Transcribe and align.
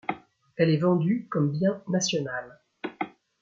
Elle 0.55 0.71
est 0.71 0.77
vendue 0.77 1.27
comme 1.29 1.51
bien 1.51 1.83
national. 1.87 2.59